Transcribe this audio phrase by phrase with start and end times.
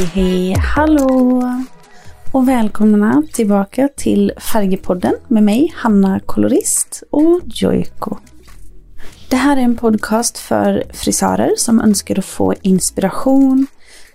[0.00, 1.42] Hej hej hallå!
[2.32, 8.16] Och välkomna tillbaka till Färgepodden med mig Hanna Kolorist och Joiko.
[9.30, 13.66] Det här är en podcast för frisörer som önskar att få inspiration,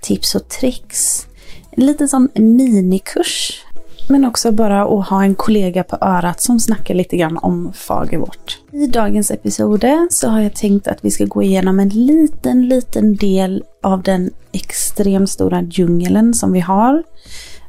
[0.02, 1.28] tips och tricks.
[1.72, 3.64] En liten sån minikurs.
[4.10, 8.52] Men också bara att ha en kollega på örat som snackar lite grann om Fagervård.
[8.72, 13.16] I dagens episode så har jag tänkt att vi ska gå igenom en liten, liten
[13.16, 17.04] del av den extremt stora djungeln som vi har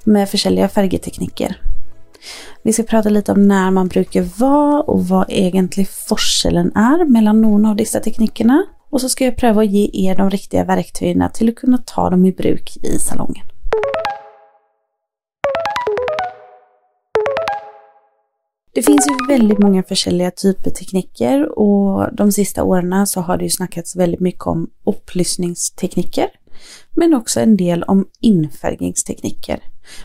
[0.05, 1.61] med försäljliga färgtekniker.
[2.63, 7.43] Vi ska prata lite om när man brukar vara och vad egentlig forskellen är mellan
[7.43, 8.67] någon av dessa teknikerna.
[8.91, 12.11] Och så ska jag pröva att ge er de riktiga verktygen till att kunna ta
[12.11, 13.47] dem i bruk i salongen.
[18.87, 23.51] Finns ju väldigt många försäljliga typer tekniker och de sista åren så har det ju
[23.51, 26.29] snackats väldigt mycket om upplysningstekniker.
[26.91, 29.61] Men också en del om infärgningstekniker.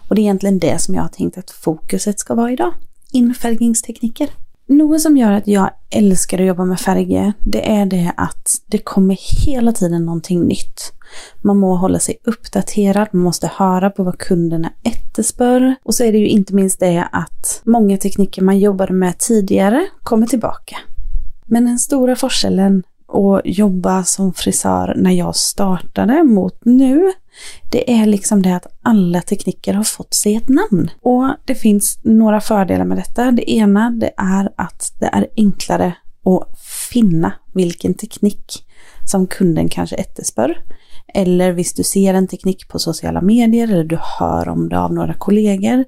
[0.09, 2.73] Och det är egentligen det som jag har tänkt att fokuset ska vara idag.
[3.11, 4.29] Infärgningstekniker.
[4.71, 8.77] Något som gör att jag älskar att jobba med färger, det är det att det
[8.77, 10.93] kommer hela tiden någonting nytt.
[11.41, 15.75] Man må hålla sig uppdaterad, man måste höra på vad kunderna efterspör.
[15.83, 19.87] Och så är det ju inte minst det att många tekniker man jobbade med tidigare
[20.03, 20.77] kommer tillbaka.
[21.45, 27.11] Men den stora forskellen och jobba som frisör när jag startade mot nu,
[27.71, 30.89] det är liksom det att alla tekniker har fått sig ett namn.
[31.01, 33.31] Och det finns några fördelar med detta.
[33.31, 36.45] Det ena, det är att det är enklare och
[36.91, 38.65] finna vilken teknik
[39.05, 40.57] som kunden kanske efterspör.
[41.13, 44.93] Eller visst du ser en teknik på sociala medier eller du hör om det av
[44.93, 45.85] några kollegor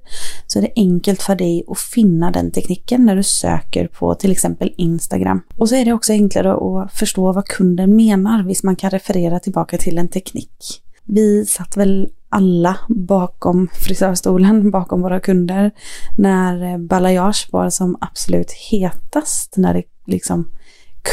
[0.48, 4.31] så är det enkelt för dig att finna den tekniken när du söker på till
[4.31, 5.42] exempel Instagram.
[5.58, 9.39] Och så är det också enklare att förstå vad kunden menar visst man kan referera
[9.39, 10.81] tillbaka till en teknik.
[11.04, 15.71] Vi satt väl alla bakom frisörstolen, bakom våra kunder,
[16.17, 20.52] när eh, balayage var som absolut hetast, när det liksom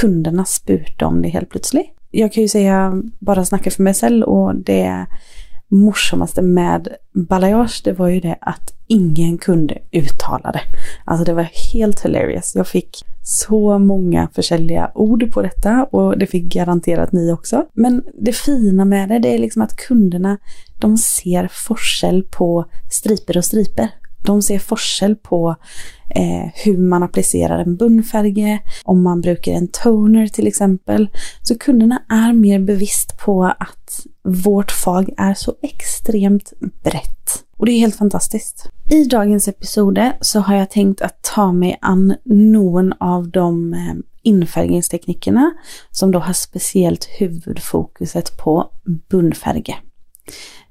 [0.01, 1.97] kunderna spurtade om det helt plötsligt.
[2.11, 5.07] Jag kan ju säga, bara snacka för mig själv och det
[5.71, 10.61] morsammaste med balayage, det var ju det att ingen kunde uttala det.
[11.05, 12.53] Alltså det var helt hilarious.
[12.55, 17.67] Jag fick så många försäljliga ord på detta och det fick garanterat ni också.
[17.75, 20.39] Men det fina med det, det är liksom att kunderna,
[20.81, 23.89] de ser forskel på striper och striper.
[24.23, 25.57] De ser forskel på
[26.15, 31.09] eh, hur man applicerar en bunnfärge, om man brukar en toner till exempel.
[31.43, 37.45] Så kunderna är mer bevisst på att vårt fag är så extremt brett.
[37.57, 38.71] Och det är helt fantastiskt.
[38.91, 43.95] I dagens episode så har jag tänkt att ta mig an någon av de eh,
[44.23, 45.51] infärgningsteknikerna
[45.91, 48.71] som då har speciellt huvudfokuset på
[49.11, 49.77] bunnfärge.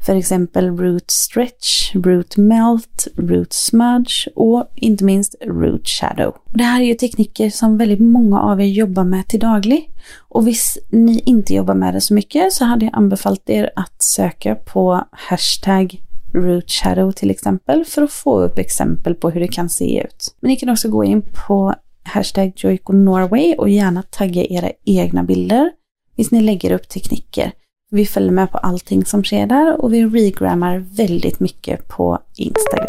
[0.06, 6.36] För exempel Root Stretch, Root Melt, Root Smudge och inte minst Root Shadow.
[6.54, 9.90] Det här är ju tekniker som väldigt många av er jobbar med till daglig.
[10.18, 14.04] Och visst ni inte jobbar med det så mycket så hade jag anbefallt er att
[14.04, 16.02] söka på hashtag
[16.34, 20.36] Root Shadow till exempel för att få upp exempel på hur det kan se ut.
[20.40, 25.24] Men ni kan också gå in på hashtag Joico Norway och gärna tagga era egna
[25.24, 25.72] bilder
[26.20, 27.52] Visst ni lägger upp tekniker.
[27.92, 32.88] Vi följer med på allting som sker där och vi regrammar väldigt mycket på Instagram.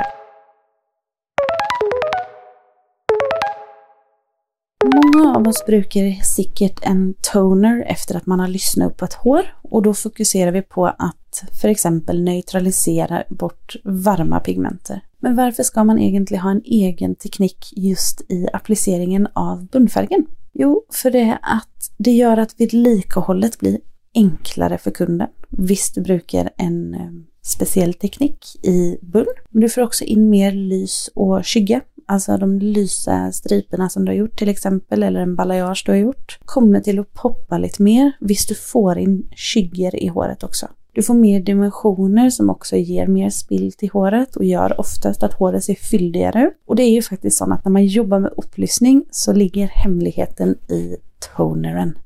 [4.84, 9.43] Många av oss brukar säkert en toner efter att man har lyssnat upp ett hår
[9.62, 15.00] och då fokuserar vi på att för exempel neutralisera bort varma pigmenter.
[15.19, 20.27] Men varför ska man egentligen ha en egen teknik just i appliceringen av bundfärgen?
[20.53, 23.78] Jo, för det är att det gör att vidlikehållet blir
[24.15, 25.28] enklare för kunden.
[25.48, 27.10] Visst, du brukar en eh,
[27.43, 29.26] speciell teknik i bunn.
[29.50, 31.81] Men du får också in mer lys och skygga.
[32.06, 35.98] Alltså de lysa striperna som du har gjort till exempel, eller en balayage du har
[35.98, 38.12] gjort, kommer till att poppa lite mer.
[38.21, 40.68] Visst, du får in skyggor i håret också.
[40.92, 45.33] Du får mer dimensioner som också ger mer spill till håret och gör oftast att
[45.33, 49.04] håret ser fyldigare Och det är ju faktiskt så att när man jobbar med upplysning
[49.10, 50.97] så ligger hemligheten i
[51.36, 51.98] toneren.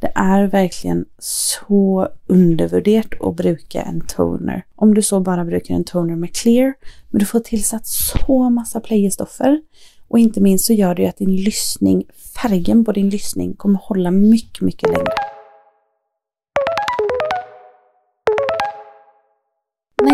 [0.00, 4.64] Det är verkligen så undervärderat att bruka en toner.
[4.76, 6.74] Om du så bara brukar en toner med clear,
[7.10, 9.60] men du får tillsatt så massa playerstoffer.
[10.08, 12.04] Och inte minst så gör det ju att din lyssning,
[12.42, 15.27] färgen på din lyssning kommer hålla mycket, mycket längre.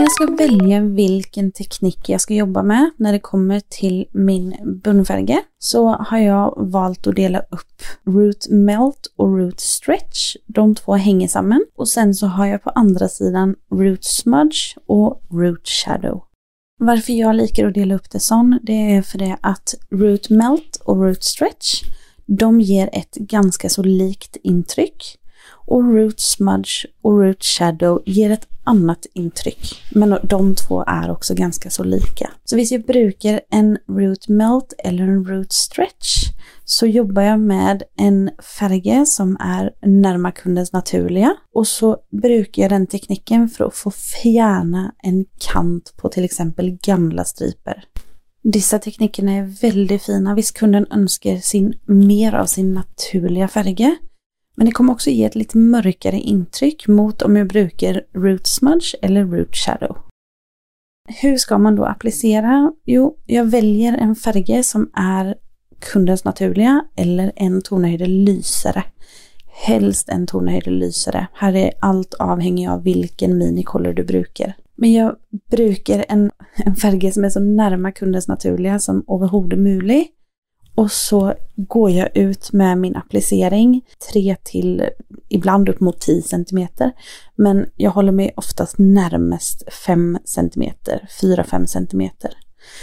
[0.04, 5.42] Jag ska välja vilken teknik jag ska jobba med när det kommer till min bunnfärge
[5.58, 10.36] så har jag valt att dela upp Root Melt och Root Stretch.
[10.46, 11.64] De två hänger samman.
[11.76, 16.24] Och sen så har jag på andra sidan Root Smudge och Root Shadow.
[16.80, 20.76] Varför jag liker att dela upp det sån, det är för det att Root Melt
[20.84, 21.82] och Root Stretch,
[22.26, 25.18] de ger ett ganska så likt intryck.
[25.50, 29.82] Och Root Smudge och Root Shadow ger ett annat intryck.
[29.91, 32.31] Men de två är också ganska så lika.
[32.44, 36.25] Så visst jag brukar en Root Melt eller en Root Stretch
[36.64, 42.70] så jobbar jag med en färg som är närmare kundens naturliga och så brukar jag
[42.70, 47.85] den tekniken för att få fjärna en kant på till exempel gamla striper.
[48.43, 50.35] Dessa teknikerna är väldigt fina.
[50.35, 53.96] Visst kunden önskar sin, mer av sin naturliga färge
[54.54, 58.94] men det kommer också ge ett lite mörkare intryck mot om jag brukar Root Smudge
[59.02, 59.96] eller Root Shadow.
[61.22, 62.72] Hur ska man då applicera?
[62.84, 65.34] Jo, jag väljer en färg som är
[65.92, 68.84] kundens naturliga eller en tonhöjd lysare.
[69.66, 71.26] Helst en tonhöjd lysare.
[71.34, 74.54] Här är allt avhängigt av vilken minicolor du brukar.
[74.76, 75.16] Men jag
[75.50, 80.10] brukar en, en färg som är så närma kundens naturliga som överhuvud möjligt.
[80.74, 83.82] Och så går jag ut med min applicering
[84.12, 84.84] 3 till
[85.28, 86.68] ibland upp mot 10 cm.
[87.36, 90.72] Men jag håller mig oftast närmast 5 cm,
[91.20, 92.10] 4-5 cm.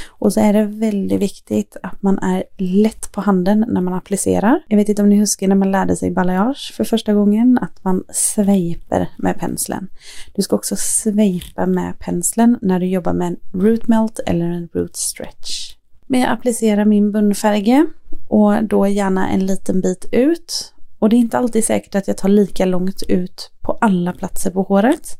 [0.08, 4.64] Och så är det väldigt viktigt att man är lätt på handen när man applicerar.
[4.68, 7.84] Jag vet inte om ni huskar när man lärde sig balayage för första gången, att
[7.84, 9.88] man svejper med penseln.
[10.36, 14.70] Du ska också svejpa med penseln när du jobbar med en root melt eller en
[14.74, 15.81] root stretch.
[16.12, 17.86] Men jag applicerar min bunnfärg
[18.28, 20.74] och då gärna en liten bit ut.
[21.00, 24.52] Och det är inte alltid säkert att jag tar lika långt ut på alla platser
[24.52, 25.18] på håret.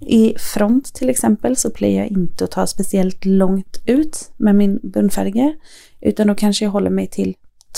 [0.00, 4.80] I front till exempel så plejer jag inte att ta speciellt långt ut med min
[4.82, 5.56] bunnfärg,
[6.00, 7.34] utan då kanske jag håller mig till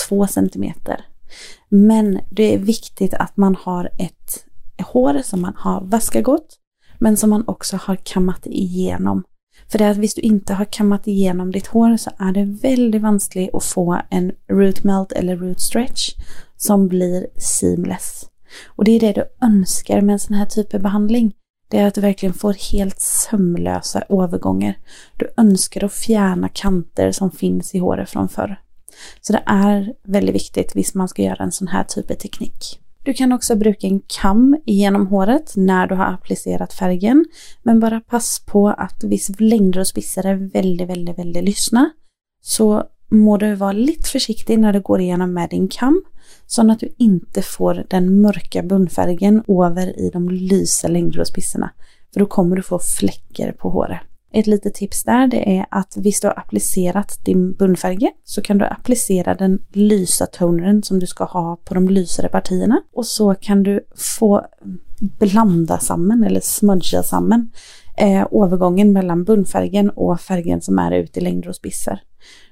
[0.09, 0.73] 2 cm.
[1.69, 4.45] Men det är viktigt att man har ett
[4.85, 6.59] hår som man har vaskat gott,
[6.99, 9.23] men som man också har kammat igenom.
[9.71, 12.45] För det är att visst du inte har kammat igenom ditt hår så är det
[12.45, 16.09] väldigt vanskligt att få en root melt eller root stretch
[16.57, 18.29] som blir seamless.
[18.65, 21.33] Och det är det du önskar med en sån här typ av behandling.
[21.69, 24.77] Det är att du verkligen får helt sömlösa övergångar.
[25.17, 28.59] Du önskar att fjärna kanter som finns i håret från förr.
[29.21, 32.79] Så det är väldigt viktigt visst man ska göra en sån här typ av teknik.
[33.05, 37.25] Du kan också bruka en kam genom håret när du har applicerat färgen.
[37.63, 41.89] Men bara pass på att viss längder och spissar är väldigt, väldigt, väldigt lyssna.
[42.41, 46.03] Så må du vara lite försiktig när du går igenom med din kam.
[46.45, 51.71] Så att du inte får den mörka bunnfärgen över i de lysa längder och spissarna.
[52.13, 53.99] För då kommer du få fläckar på håret.
[54.35, 58.57] Ett litet tips där det är att visst du har applicerat din bundfärge så kan
[58.57, 62.81] du applicera den lysa toneren som du ska ha på de lysare partierna.
[62.93, 63.87] Och så kan du
[64.17, 64.45] få
[65.19, 67.51] blanda samman eller smudga samman
[67.97, 72.01] eh, övergången mellan bundfärgen och färgen som är ute i längder och spisser.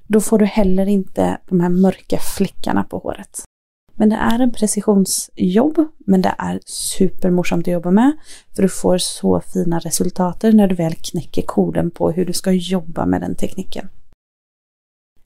[0.08, 3.44] Då får du heller inte de här mörka fläckarna på håret.
[3.96, 8.12] Men det är en precisionsjobb, men det är supermorsamt att jobba med.
[8.56, 12.52] För du får så fina resultat när du väl knäcker koden på hur du ska
[12.52, 13.90] jobba med den tekniken.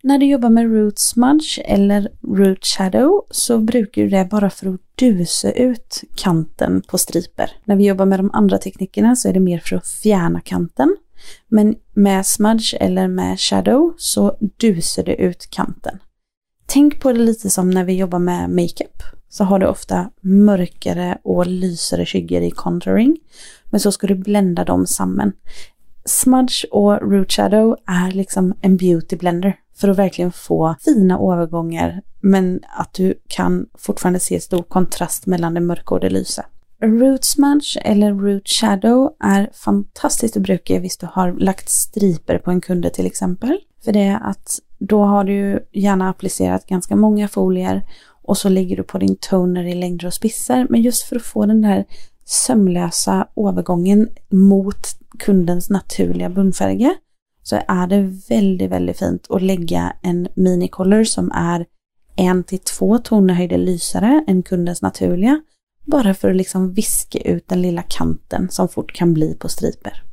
[0.04, 4.74] När du jobbar med root smudge eller root shadow så brukar du det bara för
[4.74, 7.52] att dusa ut kanten på striper.
[7.64, 10.98] När vi jobbar med de andra teknikerna så är det mer för att fjärna kanten.
[11.48, 16.00] Men med smudge eller med shadow så dusar du ut kanten.
[16.70, 19.04] Tänk på det lite som när vi jobbar med makeup.
[19.30, 23.18] Så har du ofta mörkare och lysare skyggor i contouring.
[23.66, 25.32] Men så ska du blända dem samman.
[26.06, 32.02] Smudge och root shadow är liksom en beauty blender för att verkligen få fina övergångar
[32.22, 36.46] men att du kan fortfarande se stor kontrast mellan det mörka och det lysa.
[36.84, 42.52] Root smudge eller root shadow är fantastiskt att bruka om du har lagt striper på
[42.52, 43.60] en kunde till exempel.
[43.84, 47.84] För det är att då har du gärna applicerat ganska många folier
[48.24, 50.68] och så lägger du på din toner i längder och spissar.
[50.70, 51.86] Men just för att få den där
[52.26, 54.88] sömlösa övergången mot
[55.20, 56.96] kundens naturliga bunnfärger
[57.44, 61.66] så är det väldigt, väldigt fint att lägga en minicolor som är
[62.16, 65.42] en till två tonhöjder lysare än kundens naturliga.
[65.86, 70.07] Bara för att liksom viska ut den lilla kanten som fort kan bli på striper.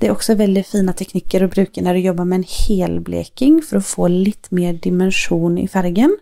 [0.00, 3.76] Det är också väldigt fina tekniker att bruka när du jobbar med en helbleking för
[3.76, 6.18] att få lite mer dimension i färgen.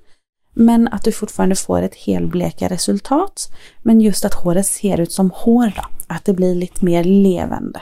[0.55, 3.53] Men att du fortfarande får ett helbleka resultat.
[3.83, 5.83] Men just att håret ser ut som hår då.
[6.07, 7.81] Att det blir lite mer levande.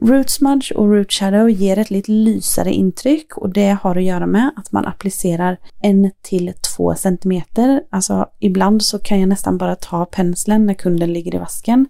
[0.00, 4.26] Root Smudge och Root Shadow ger ett lite lysare intryck och det har att göra
[4.26, 7.82] med att man applicerar en till två centimeter.
[7.90, 11.86] Alltså ibland så kan jag nästan bara ta penseln när kunden ligger i vasken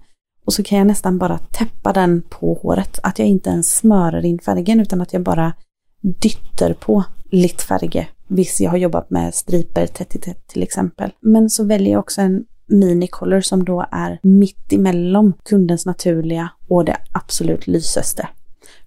[0.47, 2.99] och så kan jag nästan bara täppa den på håret.
[3.03, 5.53] Att jag inte ens smörar in färgen utan att jag bara
[6.01, 8.09] dytter på lite färg.
[8.29, 11.13] Visst, jag har jobbat med striper tätt i tätt till exempel.
[11.21, 16.85] Men så väljer jag också en mini-color som då är mitt emellan kundens naturliga och
[16.85, 18.29] det absolut lysaste.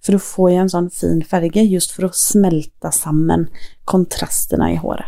[0.02, 3.46] För då får jag en sån fin färg just för att smälta samman
[3.84, 5.06] kontrasterna i håret.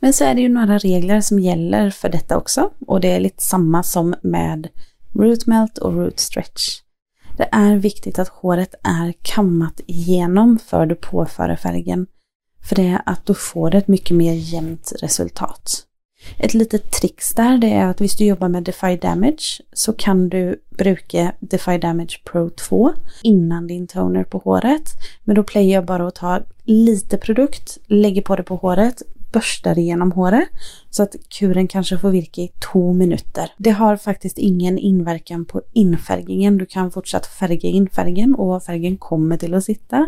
[0.00, 3.20] Men så är det ju några regler som gäller för detta också och det är
[3.20, 4.68] lite samma som med
[5.18, 6.80] root melt och root stretch.
[7.36, 12.06] Det är viktigt att håret är kammat igenom för du påför färgen.
[12.68, 15.86] För det är att du får ett mycket mer jämnt resultat.
[16.38, 20.28] Ett litet trix där det är att om du jobbar med Defy Damage så kan
[20.28, 22.92] du bruka Defy Damage Pro 2
[23.22, 24.90] innan din toner på håret.
[25.24, 29.02] Men då playar jag bara att ta lite produkt, lägger på det på håret,
[29.36, 30.48] borstar igenom håret
[30.90, 33.52] så att kuren kanske får virka i två minuter.
[33.58, 36.58] Det har faktiskt ingen inverkan på infärgningen.
[36.58, 40.06] Du kan fortsatt färga in färgen och färgen kommer till att sitta.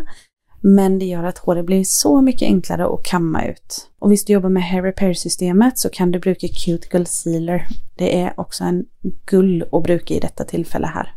[0.61, 3.89] Men det gör att håret blir så mycket enklare att kamma ut.
[3.99, 7.67] Och visst du jobbar med hair repair-systemet så kan du bruka Cuticle Sealer.
[7.95, 8.85] Det är också en
[9.25, 11.13] gull att bruka i detta tillfälle här.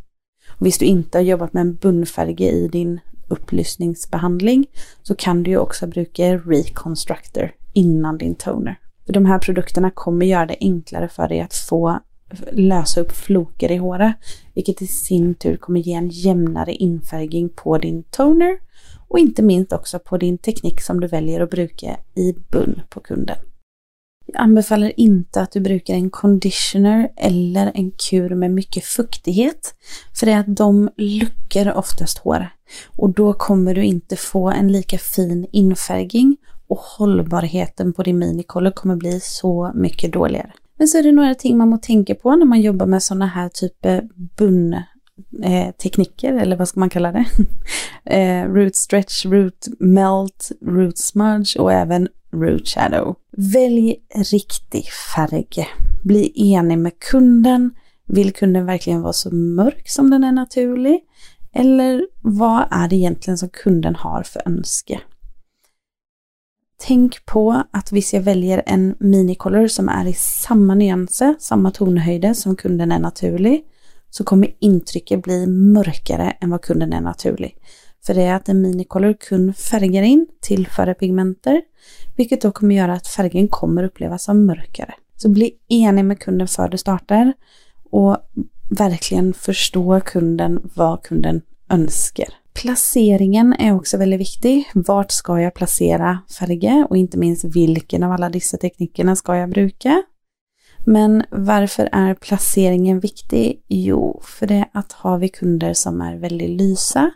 [0.59, 4.67] Och visst du inte har jobbat med en bunnfärg i din upplysningsbehandling
[5.03, 8.79] så kan du ju också bruka Reconstructor innan din toner.
[9.07, 11.99] För de här produkterna kommer göra det enklare för dig att få
[12.53, 14.15] lösa upp floker i håret,
[14.55, 18.59] vilket i sin tur kommer ge en jämnare infärgning på din toner
[19.09, 23.01] och inte minst också på din teknik som du väljer att bruka i bunn på
[23.01, 23.37] kunden.
[24.27, 29.75] Jag anbefaller inte att du brukar en conditioner eller en kur med mycket fuktighet,
[30.19, 32.49] för det är att de luckar oftast håret
[32.97, 36.37] och då kommer du inte få en lika fin infärgning
[36.73, 40.53] och hållbarheten på din minicolor kommer bli så mycket dåligare.
[40.79, 43.27] Men så är det några ting man måste tänka på när man jobbar med sådana
[43.27, 44.73] här eh, typer bunn
[45.45, 47.25] eh, tekniker, eller vad ska man kalla det?
[48.05, 53.17] eh, root stretch, root melt, root smudge och även root shadow.
[53.37, 53.97] Välj
[54.33, 55.69] riktig färg.
[56.05, 57.71] Bli enig med kunden.
[58.07, 61.01] Vill kunden verkligen vara så mörk som den är naturlig?
[61.55, 65.01] Eller vad är det egentligen som kunden har för önske?
[66.87, 72.35] Tänk på att hvis jag väljer en minicolor som är i samma nyanser, samma tonhöjder
[72.35, 73.65] som kunden är naturlig,
[74.11, 77.57] så kommer intrycket bli mörkare än vad kunden är naturlig.
[78.07, 81.63] För det är att en minicolor kun färgar in, tillför pigmenter,
[82.17, 84.95] vilket då kommer göra att färgen kommer upplevas som mörkare.
[85.17, 87.33] Så bli enig med kunden före du startar
[87.91, 88.17] och
[88.71, 92.42] verkligen förstå kunden vad kunden önskar.
[92.55, 94.71] Placeringen är också väldigt viktig.
[94.75, 99.51] Vart ska jag placera färger och inte minst vilken av alla dessa teknikerna ska jag
[99.51, 100.03] bruka?
[100.87, 103.63] Men varför är placeringen viktig?
[103.69, 107.11] Jo, för det är att har vi kunder som är väldigt lysa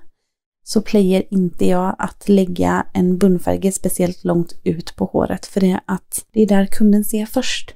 [0.65, 5.71] så plejer inte jag att lägga en bunnfärg speciellt långt ut på håret för det
[5.71, 7.75] är att det är där kunden ser först.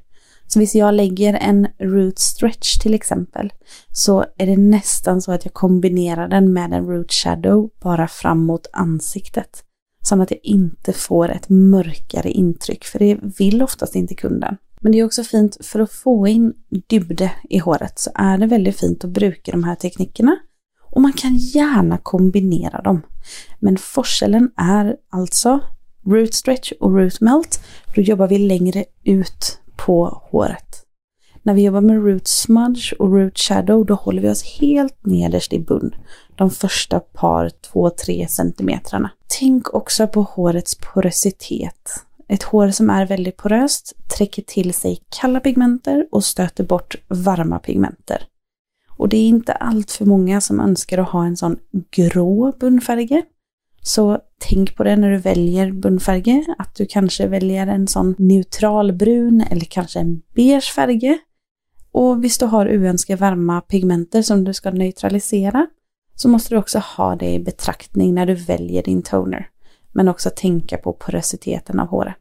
[0.52, 3.52] Så visst jag lägger en root stretch till exempel
[3.92, 8.66] så är det nästan så att jag kombinerar den med en root shadow bara framåt
[8.73, 9.64] ansiktet.
[10.02, 14.57] Så att jag inte får ett mörkare intryck för det vill oftast inte kunden.
[14.80, 16.52] Men det är också fint för att få in
[16.88, 20.37] dybde i håret så är det väldigt fint att bruka de här teknikerna.
[20.90, 23.02] Och man kan gärna kombinera dem.
[23.59, 25.61] Men forskellen är alltså
[26.07, 27.64] root stretch och root melt.
[27.95, 30.87] Då jobbar vi längre ut på håret.
[31.42, 35.52] När vi jobbar med root smudge och root shadow då håller vi oss helt nederst
[35.52, 35.94] i bunn.
[36.37, 39.10] De första par 2-3 centimetrarna.
[39.38, 42.04] Tänk också på hårets porositet.
[42.28, 47.58] Ett hår som är väldigt poröst träcker till sig kalla pigmenter och stöter bort varma
[47.58, 48.22] pigmenter.
[48.96, 51.56] Och det är inte allt för många som önskar att ha en sån
[51.90, 53.22] grå bundfärge.
[53.82, 58.92] Så tänk på det när du väljer bunnfärge, att du kanske väljer en sån neutral
[58.92, 61.18] brun eller kanske en beige färge.
[61.92, 65.66] Och visst du har oönskade varma pigmenter som du ska neutralisera
[66.14, 69.49] så måste du också ha det i betraktning när du väljer din toner.
[69.92, 72.14] Men också tänka på porositeten av håret.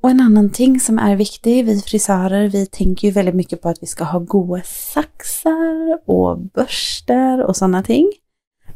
[0.00, 3.68] Och en annan ting som är viktig, vi frisörer, vi tänker ju väldigt mycket på
[3.68, 8.12] att vi ska ha goda saxar och börster och sådana ting.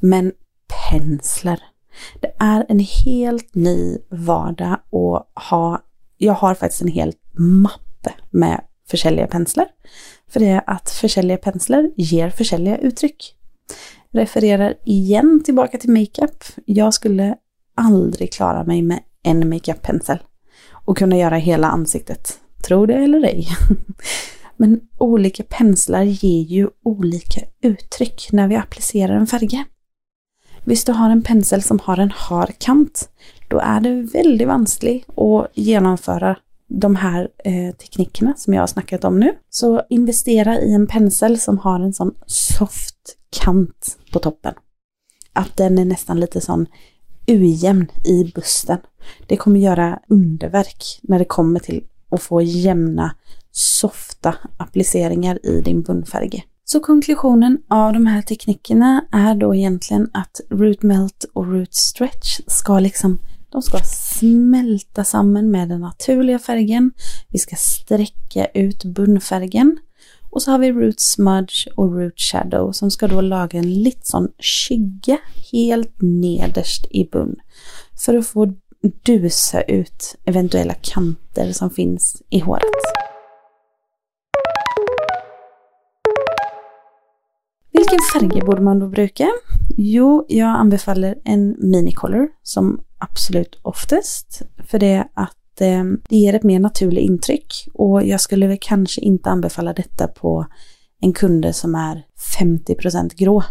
[0.00, 0.32] Men
[0.90, 1.60] penslar.
[2.20, 5.82] Det är en helt ny vardag och ha,
[6.16, 9.66] jag har faktiskt en hel mappe med försäljarpenslar.
[10.30, 13.34] För det är att försäljarpenslar ger försäljliga uttryck.
[14.12, 16.44] Refererar igen tillbaka till makeup.
[16.64, 17.36] Jag skulle
[17.74, 20.18] aldrig klara mig med en makeup-pensel
[20.72, 22.38] och kunna göra hela ansiktet.
[22.66, 23.48] Tro det eller ej.
[24.56, 29.64] Men olika penslar ger ju olika uttryck när vi applicerar en färg.
[30.68, 33.08] Visst du har en pensel som har en hard kant,
[33.48, 36.36] då är det väldigt vanskligt att genomföra
[36.68, 39.34] de här eh, teknikerna som jag har snackat om nu.
[39.50, 44.54] Så investera i en pensel som har en sån soft kant på toppen.
[45.32, 46.66] Att den är nästan lite sån
[47.26, 48.78] ujämn i busten.
[49.26, 53.14] Det kommer göra underverk när det kommer till att få jämna,
[53.50, 56.44] softa appliceringar i din munfärg.
[56.70, 62.40] Så konklusionen av de här teknikerna är då egentligen att root melt och root stretch
[62.46, 63.18] ska liksom
[63.50, 66.92] de ska smälta samman med den naturliga färgen.
[67.28, 69.78] Vi ska sträcka ut bunnfärgen.
[70.30, 74.06] Och så har vi root smudge och root shadow som ska då laga en lite
[74.06, 75.18] sån skygga
[75.52, 77.36] helt nederst i bunn.
[78.04, 78.54] För att få
[79.02, 83.07] dusa ut eventuella kanter som finns i håret.
[87.90, 89.28] Vilken färg borde man då bruka?
[89.76, 94.42] Jo, jag anbefaller en minicolor som absolut oftast.
[94.66, 99.00] För det att eh, det ger ett mer naturligt intryck och jag skulle väl kanske
[99.00, 100.46] inte anbefalla detta på
[101.00, 102.02] en kunde som är
[102.38, 103.42] 50% grå.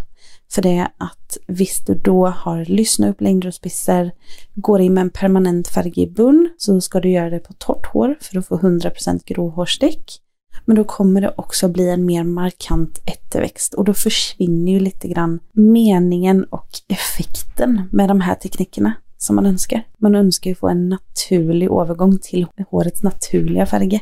[0.51, 4.11] För det att visst du då har lyssnat upp längder och spisser,
[4.55, 7.85] går in med en permanent färg i bunn så ska du göra det på torrt
[7.85, 10.21] hår för att få 100% gråhårsdäck.
[10.67, 15.07] Men då kommer det också bli en mer markant ätterväxt och då försvinner ju lite
[15.07, 19.83] grann meningen och effekten med de här teknikerna som man önskar.
[19.97, 24.01] Man önskar ju få en naturlig övergång till hårets naturliga färger.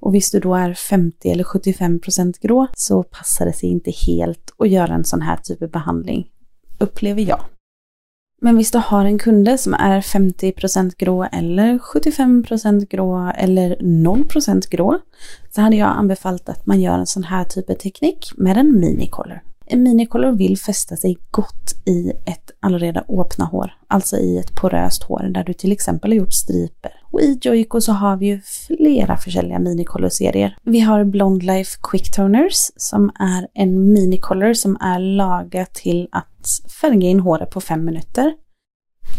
[0.00, 3.90] Och visst du då är 50 eller 75 procent grå så passar det sig inte
[4.06, 6.28] helt att göra en sån här typ av behandling,
[6.78, 7.40] upplever jag.
[8.42, 14.70] Men visst du har en kunde som är 50% grå eller 75% grå eller 0%
[14.70, 14.98] grå
[15.50, 18.80] så hade jag anbefallt att man gör en sån här typ av teknik med en
[18.80, 19.40] minicolor.
[19.66, 25.02] En minicolor vill fästa sig gott i ett allereda öppna hår, alltså i ett poröst
[25.02, 26.92] hår där du till exempel har gjort striper.
[27.12, 30.56] Och i Joico så har vi ju flera försäljliga minicolor-serier.
[30.62, 36.29] Vi har Blonde-Life Quick Toners som är en minicolor som är lagad till att
[36.80, 38.34] färga in håret på fem minuter.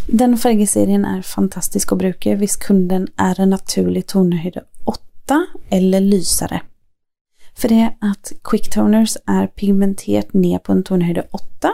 [0.07, 6.61] Den färgserien är fantastisk att bruka visst kunden är en naturlig tonhöjd 8 eller lysare.
[7.55, 11.71] För det är att quicktoners är pigmenterat ner på en tonhöjd 8.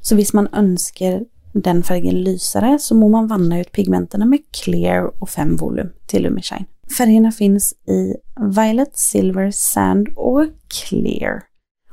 [0.00, 5.22] Så visst man önskar den färgen lysare så må man vanna ut pigmenterna med clear
[5.22, 6.64] och 5 volym till Lumishine.
[6.98, 8.14] Färgerna finns i
[8.54, 11.42] Violet, Silver, Sand och Clear.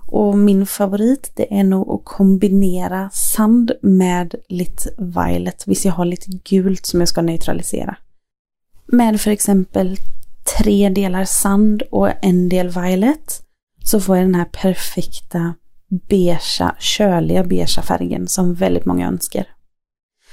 [0.08, 6.06] Och min favorit det är nog att kombinera sand med lite violet, visst jag har
[6.06, 7.98] lite gult som jag ska neutralisera.
[8.86, 9.98] Med för exempel
[10.60, 13.41] tre delar sand och en del violet
[13.84, 15.54] så får jag den här perfekta
[16.10, 19.48] beigea, köliga beigea färgen som väldigt många önskar.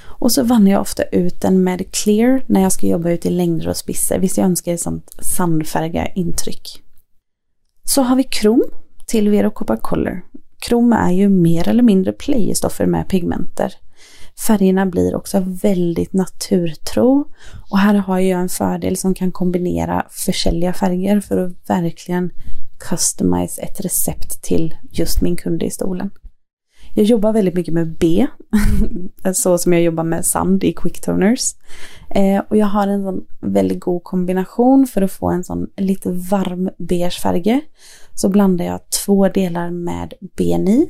[0.04, 3.30] Och så vann jag ofta ut den med clear när jag ska jobba ut i
[3.30, 6.82] längder och spisser, visst jag önskar ett sånt sandfärga intryck.
[7.84, 8.64] Så har vi krom
[9.12, 10.22] till Vero Copper Color.
[10.58, 13.74] Krom är ju mer eller mindre playerstoffer med pigmenter.
[14.46, 17.24] Färgerna blir också väldigt naturtro
[17.70, 22.30] och här har jag en fördel som kan kombinera försäljliga färger för att verkligen
[22.78, 26.10] customize ett recept till just min kund i stolen.
[26.94, 28.26] Jag jobbar väldigt mycket med B,
[29.34, 31.54] så som jag jobbar med sand i Quicktoners.
[32.10, 36.10] Eh, och jag har en sån väldigt god kombination för att få en sån lite
[36.12, 37.60] varm beige färg.
[38.14, 40.88] Så blandar jag två delar med BNI,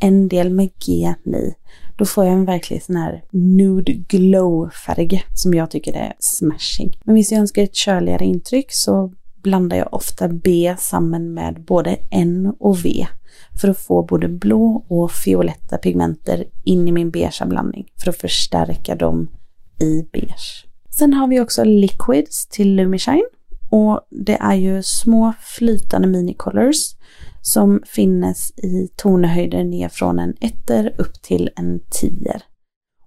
[0.00, 1.54] en del med GNI.
[1.98, 6.98] Då får jag en verklig sån här nude glow färg som jag tycker är smashing.
[7.04, 11.96] Men visst jag önskar ett körligare intryck så blandar jag ofta B samman med både
[12.10, 13.06] N och V
[13.60, 18.16] för att få både blå och violetta pigmenter in i min beigea blandning för att
[18.16, 19.28] förstärka dem
[19.80, 20.66] i beige.
[20.90, 23.28] Sen har vi också liquids till Lumishine
[23.70, 26.94] och det är ju små flytande minicolors
[27.42, 32.42] som finns i tonhöjder ner från en etter upp till en tier.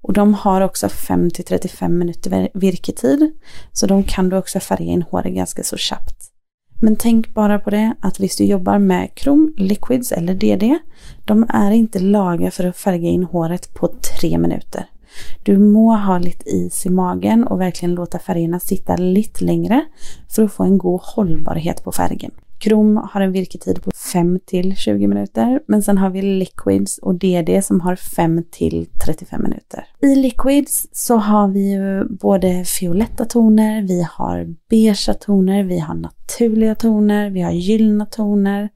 [0.01, 3.31] Och de har också 5 till 35 minuter virketid,
[3.71, 6.29] så de kan du också färga in håret ganska så snabbt.
[6.81, 10.79] Men tänk bara på det att visst du jobbar med krom, liquids eller DD,
[11.25, 14.85] de är inte laga för att färga in håret på tre minuter.
[15.43, 19.85] Du må ha lite is i magen och verkligen låta färgerna sitta lite längre
[20.29, 22.31] för att få en god hållbarhet på färgen.
[22.63, 27.15] Krom har en virketid på 5 till 20 minuter, men sen har vi Liquids och
[27.15, 29.85] DD som har 5 till 35 minuter.
[30.01, 35.95] I Liquids så har vi ju både fioletta toner, vi har beigea toner, vi har
[35.95, 38.69] naturliga toner, vi har gyllene toner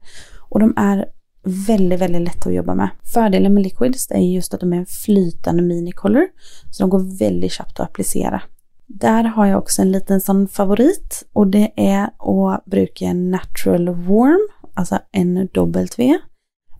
[0.50, 1.06] och de är
[1.42, 2.88] väldigt, väldigt lätta att jobba med.
[3.02, 6.26] Fördelen med Liquids är just att de är en flytande minicolor,
[6.70, 8.42] så de går väldigt snabbt att applicera.
[8.86, 14.48] Där har jag också en liten sån favorit och det är att bruka Natural Warm,
[14.74, 16.18] alltså NW,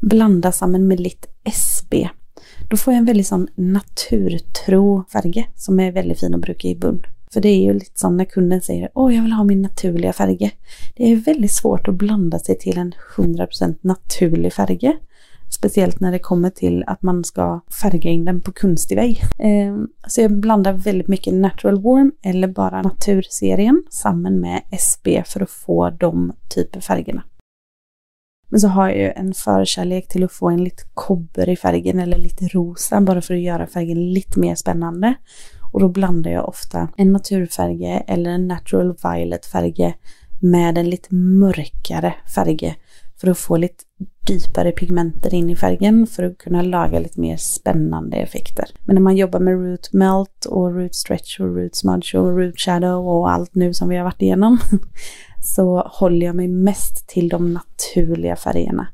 [0.00, 2.08] blanda samman med lite SB.
[2.70, 6.76] Då får jag en väldigt sån naturtro färg som är väldigt fin att bruka i
[6.76, 7.06] bund.
[7.32, 10.12] För det är ju lite som när kunden säger åh jag vill ha min naturliga
[10.12, 10.50] färg.
[10.96, 14.98] Det är väldigt svårt att blanda sig till en 100% naturlig färg.
[15.50, 19.20] Speciellt när det kommer till att man ska färga in den på kunstig väg.
[19.38, 25.42] Ehm, så jag blandar väldigt mycket Natural Warm eller bara Naturserien samman med SB för
[25.42, 27.22] att få de typer färgerna.
[28.50, 31.98] Men så har jag ju en förkärlek till att få en lite kobber i färgen
[31.98, 35.14] eller lite rosa bara för att göra färgen lite mer spännande.
[35.72, 39.94] Och då blandar jag ofta en naturfärge eller en natural violet färge
[40.40, 42.76] med en lite mörkare färge.
[43.20, 43.84] för att få lite
[44.28, 48.64] djupare pigmenter in i färgen för att kunna laga lite mer spännande effekter.
[48.84, 52.60] Men när man jobbar med root melt och root stretch och root smudge och root
[52.60, 54.58] shadow och allt nu som vi har varit igenom
[55.42, 58.88] så håller jag mig mest till de naturliga färgerna.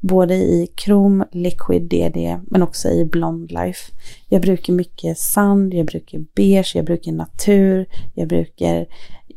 [0.00, 3.92] Både i krom, liquid, DD men också i blond life.
[4.28, 8.86] Jag brukar mycket sand, jag brukar beige, jag brukar natur, jag brukar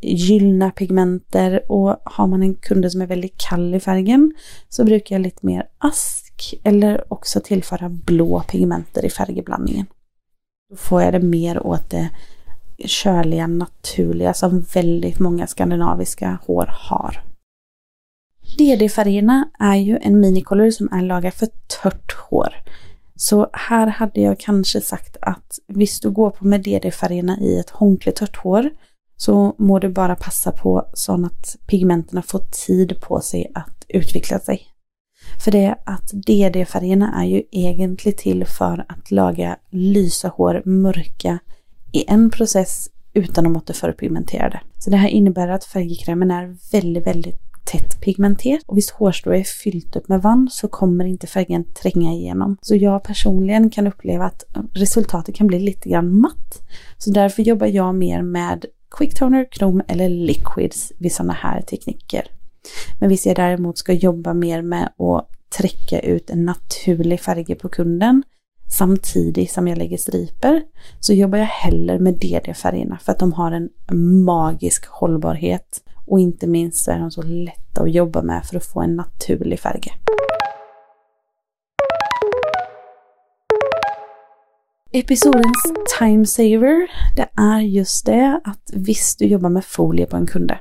[0.01, 4.33] gyllna pigmenter och har man en kunde som är väldigt kall i färgen
[4.69, 9.85] så brukar jag lite mer ask eller också tillföra blå pigmenter i färgblandningen.
[10.69, 12.09] Då får jag det mer åt det
[12.85, 17.30] körliga, naturliga som väldigt många skandinaviska hår har.
[18.57, 21.47] DD-färgerna är ju en minicolor som är lagad för
[21.81, 22.55] tört hår.
[23.15, 27.69] Så här hade jag kanske sagt att visst du går på med DD-färgerna i ett
[27.69, 28.69] hånkligt tört hår
[29.17, 34.39] så må du bara passa på så att pigmenterna får tid på sig att utveckla
[34.39, 34.61] sig.
[35.43, 41.39] För det att DD-färgerna är ju egentligen till för att laga lysa hår mörka
[41.91, 44.59] i en process utan att återförpigmentera det.
[44.79, 49.43] Så det här innebär att färgkrämen är väldigt, väldigt tätt pigmenterat och visst hårstrå är
[49.43, 52.57] fyllt upp med vann så kommer inte färgen tränga igenom.
[52.61, 54.43] Så jag personligen kan uppleva att
[54.73, 56.61] resultatet kan bli lite grann matt.
[56.97, 58.65] Så därför jobbar jag mer med
[58.97, 62.27] Quicktoner, krom eller liquids vid sådana här tekniker.
[62.99, 67.69] Men vi jag däremot ska jobba mer med att träcka ut en naturlig färg på
[67.69, 68.23] kunden
[68.71, 70.63] samtidigt som jag lägger striper
[70.99, 73.69] så jobbar jag hellre med DD-färgerna för att de har en
[74.25, 78.65] magisk hållbarhet och inte minst så är de så lätta att jobba med för att
[78.65, 79.81] få en naturlig färg.
[84.93, 90.27] Episodens time saver, det är just det att visst du jobbar med folie på en
[90.27, 90.59] kunde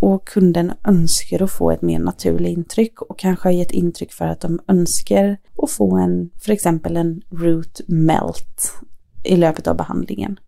[0.00, 4.26] och kunden önskar att få ett mer naturligt intryck och kanske har gett intryck för
[4.26, 8.72] att de önskar att få en, för exempel en root melt
[9.24, 10.38] i löpet av behandlingen.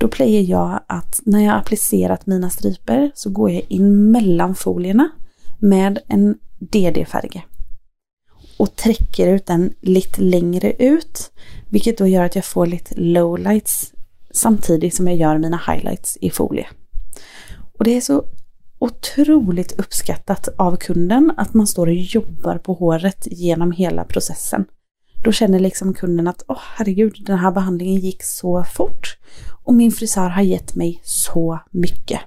[0.00, 5.10] Då playar jag att när jag applicerat mina striper så går jag in mellan folierna
[5.58, 7.46] med en DD-färg
[8.56, 11.30] och träcker ut den lite längre ut
[11.68, 13.92] vilket då gör att jag får lite lowlights
[14.30, 16.66] samtidigt som jag gör mina highlights i folie.
[17.78, 18.24] Och det är så
[18.78, 24.64] otroligt uppskattat av kunden att man står och jobbar på håret genom hela processen.
[25.24, 29.18] Då känner liksom kunden att åh oh, herregud, den här behandlingen gick så fort
[29.64, 32.20] och min frisör har gett mig så mycket.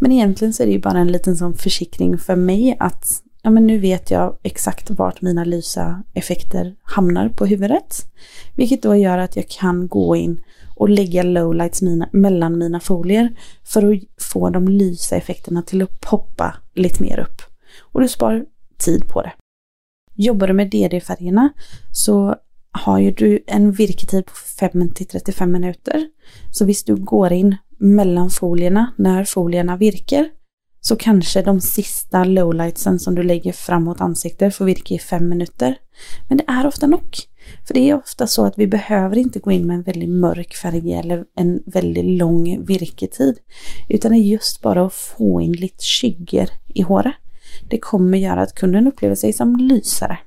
[0.00, 3.50] Men egentligen så är det ju bara en liten sån försikring för mig att ja
[3.50, 8.12] men nu vet jag exakt vart mina lysa effekter hamnar på huvudet.
[8.56, 10.40] Vilket då gör att jag kan gå in
[10.76, 14.00] och lägga lowlights mina, mellan mina folier för att
[14.32, 17.42] få de lysa effekterna till att poppa lite mer upp.
[17.80, 18.44] Och du sparar
[18.78, 19.32] tid på det.
[20.16, 21.48] Jobbar du med DD-färgerna
[21.92, 22.36] så
[22.70, 26.08] har ju du en virketid på 5 35 minuter.
[26.50, 30.28] Så visst du går in mellan folierna när folierna virkar
[30.80, 35.78] så kanske de sista lowlightsen som du lägger framåt ansiktet får virka i fem minuter.
[36.28, 37.16] Men det är ofta nog.
[37.66, 40.54] För det är ofta så att vi behöver inte gå in med en väldigt mörk
[40.54, 43.38] färg eller en väldigt lång virketid.
[43.88, 47.14] Utan det är just bara att få in lite skygger i håret.
[47.68, 50.18] Det kommer göra att kunden upplever sig som lysare.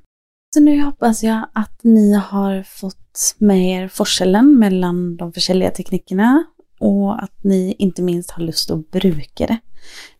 [0.53, 6.43] Så nu hoppas jag att ni har fått med er forskellen mellan de försäljliga teknikerna
[6.79, 9.57] och att ni inte minst har lust att bruka det.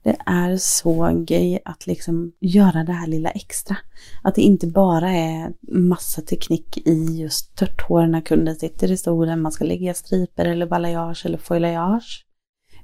[0.04, 3.78] Det är så gay att liksom göra det här lilla extra.
[4.24, 8.98] Att det inte bara är massa teknik i just tört hår när kunden sitter i
[8.98, 12.26] stolen, man ska lägga striper eller balayage eller foilage.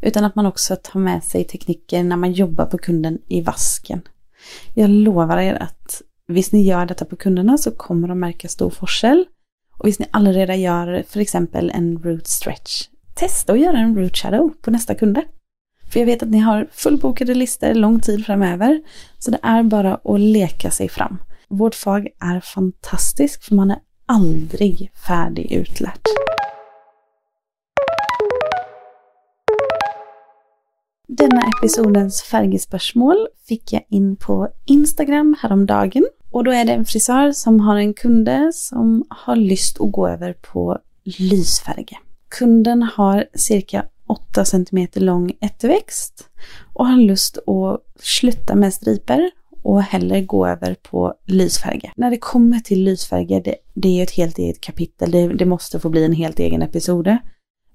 [0.02, 4.02] Utan att man också tar med sig tekniker när man jobbar på kunden i vasken.
[4.73, 8.69] Jag lovar er att Visst ni gör detta på kunderna så kommer de märka stor
[8.69, 9.25] forskel.
[9.77, 14.17] Och visst ni allerede gör för exempel en root stretch, testa att göra en root
[14.17, 15.23] shadow på nästa kunde.
[15.91, 18.81] För jag vet att ni har fullbokade listor lång tid framöver.
[19.19, 21.17] Så det är bara att leka sig fram.
[21.47, 26.25] Vårt fag är fantastiskt för man är aldrig färdig utlärt.
[31.08, 36.06] Denna episodens färgspörsmål fick jag in på Instagram häromdagen.
[36.32, 40.08] Och då är det en frisör som har en kunde som har lust att gå
[40.08, 41.98] över på lysfärger.
[42.30, 46.30] Kunden har cirka 8 cm lång ätterväxt
[46.74, 49.32] och har lust att sluta med striper
[49.63, 51.94] och hellre gå över på lysfärger.
[51.96, 55.80] När det kommer till lysfärger, det, det är ett helt eget kapitel, det, det måste
[55.80, 57.20] få bli en helt egen episode.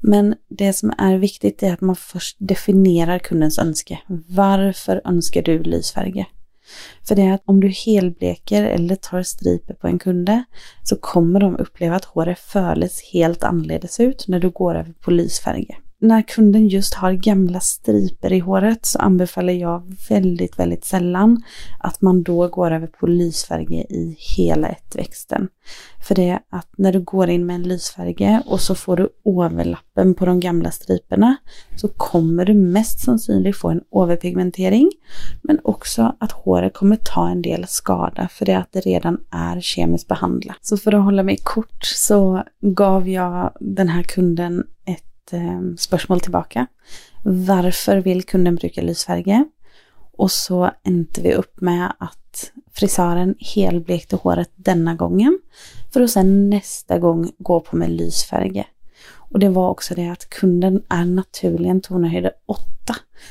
[0.01, 3.99] Men det som är viktigt är att man först definierar kundens önske.
[4.29, 6.27] Varför önskar du lysfärger?
[7.09, 10.45] För det är att om du helbleker eller tar striper på en kunde
[10.83, 15.11] så kommer de uppleva att håret föles helt anledes ut när du går över på
[15.11, 21.43] lysfärger när kunden just har gamla striper i håret så anbefaller jag väldigt, väldigt sällan
[21.79, 25.49] att man då går över på lysfärger i hela ättväxten.
[26.09, 29.09] För det är att när du går in med en lysfärge och så får du
[29.43, 31.37] överlappen på de gamla striperna
[31.77, 34.91] så kommer du mest sannolikt få en överpigmentering
[35.43, 39.21] men också att håret kommer ta en del skada för det är att det redan
[39.31, 40.59] är kemiskt behandlat.
[40.61, 46.21] Så för att hålla mig kort så gav jag den här kunden ett eh, spörsmål
[46.21, 46.67] tillbaka.
[47.25, 49.45] Varför vill kunden bruka lysfärger?
[50.13, 55.39] Och så ändte vi upp med att frisören helblekte håret denna gången
[55.93, 58.67] för att sen nästa gång gå på med lysfärger.
[59.13, 62.65] Och det var också det att kunden är naturligen tonhöjde 8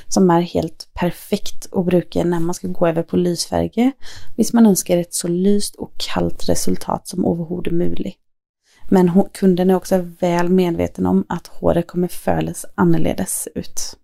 [0.08, 3.92] som är helt perfekt att bruka när man ska gå över på lysfärger.
[4.38, 8.18] Visst man önskar ett så lyst och kallt resultat som överhuvudtaget möjligt.
[8.90, 13.98] Men kunden är också väl medveten om att håret kommer följas annorledes ut.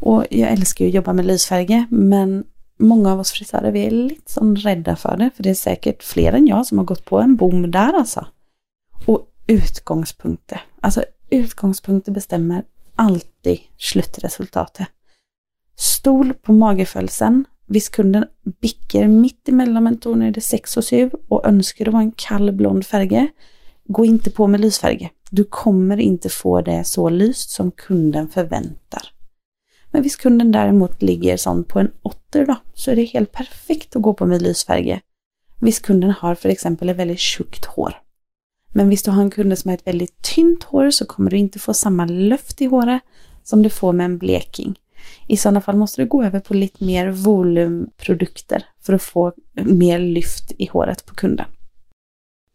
[0.00, 2.44] Och jag älskar ju att jobba med lysfärger, men
[2.78, 6.02] många av oss frisörer vi är lite sån rädda för det, för det är säkert
[6.02, 8.26] fler än jag som har gått på en bom där alltså.
[9.06, 12.64] Och utgångspunkter, alltså utgångspunkter bestämmer
[12.96, 14.88] alltid slutresultatet.
[15.76, 18.24] Stol på mageföljelsen, Visst kunden
[18.60, 22.86] bicker mitt emellan en det 6 och 7 och önskar det var en kall blond
[22.86, 23.28] färg
[23.90, 25.10] Gå inte på med lysfärger.
[25.30, 29.02] Du kommer inte få det så lyst som kunden förväntar.
[29.90, 33.96] Men visst kunden däremot ligger sån på en åtter då, så är det helt perfekt
[33.96, 35.00] att gå på med lysfärger.
[35.60, 37.94] Visst kunden har för exempel ett väldigt tjockt hår.
[38.72, 41.36] Men visst du har en kund som har ett väldigt tynt hår så kommer du
[41.36, 43.02] inte få samma luft i håret
[43.42, 44.78] som du får med en bleking.
[45.26, 49.98] I sådana fall måste du gå över på lite mer volumprodukter för att få mer
[49.98, 51.46] lyft i håret på kunden.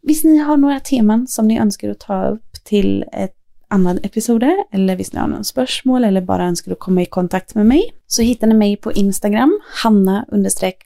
[0.05, 3.35] Visst ni har några teman som ni önskar att ta upp till ett
[3.67, 7.55] annan episode eller visst ni har någon spörsmål eller bara önskar att komma i kontakt
[7.55, 10.25] med mig så hittar ni mig på Instagram, hanna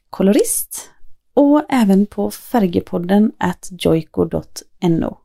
[0.10, 0.90] kolorist
[1.34, 5.18] och även på färgepodden at joiko.no.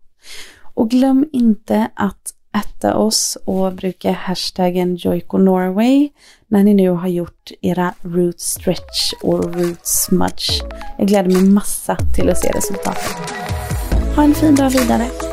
[0.75, 6.09] Och glöm inte att äta oss och bruka hashtaggen JoikoNorway
[6.49, 10.63] när ni nu har gjort era root stretch och root smudge.
[10.99, 13.62] Jag gläder mig massa till att se resultatet.
[14.16, 15.32] Ha en fin dag vidare.